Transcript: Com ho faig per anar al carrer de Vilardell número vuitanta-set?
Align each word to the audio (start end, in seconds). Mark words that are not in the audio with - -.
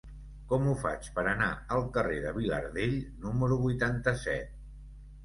Com 0.51 0.63
ho 0.67 0.71
faig 0.83 1.09
per 1.17 1.25
anar 1.31 1.49
al 1.75 1.85
carrer 1.97 2.15
de 2.23 2.31
Vilardell 2.39 2.97
número 3.27 3.59
vuitanta-set? 3.67 4.57